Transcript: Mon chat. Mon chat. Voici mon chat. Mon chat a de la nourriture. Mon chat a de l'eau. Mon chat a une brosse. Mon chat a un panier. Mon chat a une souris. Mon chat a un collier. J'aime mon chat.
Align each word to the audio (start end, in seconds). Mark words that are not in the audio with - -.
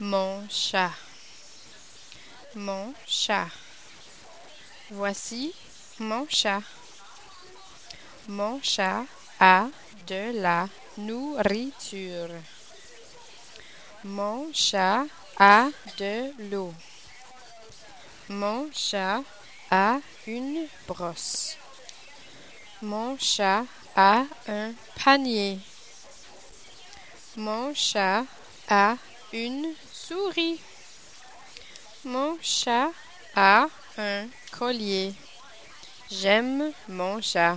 Mon 0.00 0.48
chat. 0.48 0.90
Mon 2.56 2.92
chat. 3.06 3.46
Voici 4.90 5.54
mon 6.00 6.26
chat. 6.28 6.62
Mon 8.26 8.60
chat 8.60 9.04
a 9.38 9.68
de 10.08 10.32
la 10.32 10.68
nourriture. 10.98 12.42
Mon 14.02 14.52
chat 14.52 15.06
a 15.38 15.68
de 15.96 16.32
l'eau. 16.50 16.74
Mon 18.30 18.72
chat 18.72 19.22
a 19.70 20.00
une 20.26 20.66
brosse. 20.88 21.56
Mon 22.82 23.16
chat 23.16 23.64
a 23.94 24.24
un 24.48 24.74
panier. 24.96 25.60
Mon 27.36 27.72
chat 27.74 28.24
a 28.68 28.96
une 29.32 29.74
souris. 30.06 30.60
Mon 32.04 32.36
chat 32.42 32.90
a 33.34 33.68
un 33.96 34.26
collier. 34.52 35.14
J'aime 36.10 36.72
mon 36.88 37.22
chat. 37.22 37.56